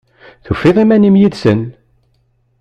[0.45, 1.61] Tufiḍ iman-im yid-sen?